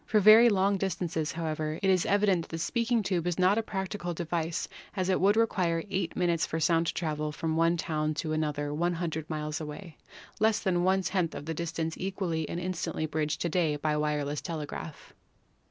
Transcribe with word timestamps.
For 0.03 0.19
very 0.19 0.49
long 0.49 0.77
distances, 0.77 1.33
however, 1.33 1.79
it 1.83 1.87
is 1.91 2.07
evident 2.07 2.41
that 2.45 2.49
the 2.49 2.57
speaking 2.57 3.03
tube 3.03 3.27
is 3.27 3.37
not 3.37 3.59
a 3.59 3.61
practicable 3.61 4.15
device, 4.15 4.67
as 4.95 5.09
it 5.09 5.21
would 5.21 5.37
re 5.37 5.45
quire 5.45 5.83
8 5.91 6.15
minutes 6.15 6.43
for 6.43 6.57
the 6.57 6.61
sound 6.61 6.87
to 6.87 6.93
travel 6.95 7.31
from 7.31 7.55
one 7.55 7.77
town 7.77 8.15
to 8.15 8.33
another 8.33 8.73
100 8.73 9.29
miles 9.29 9.61
away— 9.61 9.97
less 10.39 10.57
than 10.59 10.83
*/ 11.01 11.03
10 11.03 11.29
of 11.33 11.45
the 11.45 11.53
distance 11.53 11.95
easily 11.99 12.49
and 12.49 12.59
instantly 12.59 13.05
bridged 13.05 13.41
to 13.41 13.49
day 13.49 13.75
by 13.75 13.91
the 13.93 13.99
wireless 13.99 14.41
tele 14.41 14.65
graph. 14.65 15.13